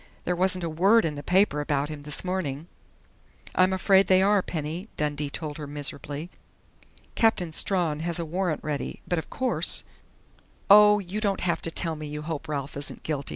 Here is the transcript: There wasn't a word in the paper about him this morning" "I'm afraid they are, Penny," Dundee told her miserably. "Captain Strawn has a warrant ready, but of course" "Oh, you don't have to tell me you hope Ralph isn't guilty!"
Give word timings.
There 0.25 0.35
wasn't 0.35 0.63
a 0.63 0.67
word 0.69 1.05
in 1.05 1.13
the 1.13 1.21
paper 1.21 1.61
about 1.61 1.89
him 1.89 2.01
this 2.01 2.25
morning" 2.25 2.65
"I'm 3.55 3.71
afraid 3.71 4.07
they 4.07 4.23
are, 4.23 4.41
Penny," 4.41 4.87
Dundee 4.97 5.29
told 5.29 5.59
her 5.59 5.67
miserably. 5.67 6.31
"Captain 7.13 7.51
Strawn 7.51 7.99
has 7.99 8.17
a 8.17 8.25
warrant 8.25 8.63
ready, 8.63 9.03
but 9.07 9.19
of 9.19 9.29
course" 9.29 9.83
"Oh, 10.71 10.97
you 10.97 11.21
don't 11.21 11.41
have 11.41 11.61
to 11.61 11.69
tell 11.69 11.95
me 11.95 12.07
you 12.07 12.23
hope 12.23 12.47
Ralph 12.47 12.75
isn't 12.77 13.03
guilty!" 13.03 13.29